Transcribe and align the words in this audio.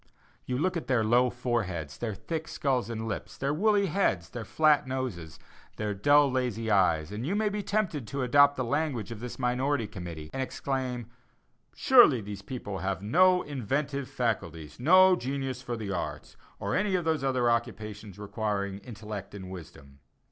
You 0.47 0.57
look 0.57 0.75
at 0.75 0.87
their 0.87 1.03
low 1.03 1.29
foreheads, 1.29 1.99
their 1.99 2.15
thick 2.15 2.47
skulls 2.47 2.89
and 2.89 3.07
lips, 3.07 3.37
their 3.37 3.53
woolly 3.53 3.85
heads, 3.85 4.29
their 4.29 4.43
flat 4.43 4.87
noses, 4.87 5.37
their 5.75 5.93
dull, 5.93 6.31
lazy 6.31 6.71
eyes, 6.71 7.11
and 7.11 7.23
you 7.23 7.35
may 7.35 7.49
be 7.49 7.61
tempted 7.61 8.07
to 8.07 8.23
adopt 8.23 8.55
the 8.55 8.63
language 8.63 9.11
of 9.11 9.19
this 9.19 9.37
minority 9.37 9.85
committee, 9.85 10.31
and 10.33 10.41
exclaim: 10.41 11.05
Surely 11.75 12.19
these 12.19 12.41
people 12.41 12.79
have 12.79 13.03
"no 13.03 13.43
inventive 13.43 14.09
faculties, 14.09 14.79
no 14.79 15.15
genius 15.15 15.61
for 15.61 15.77
the 15.77 15.91
arts, 15.91 16.35
or 16.59 16.71
for 16.71 16.75
any 16.77 16.95
of 16.95 17.05
those 17.05 17.23
occupations 17.23 18.17
requiring 18.17 18.79
intellect 18.79 19.35
and 19.35 19.51
wisdom." 19.51 19.99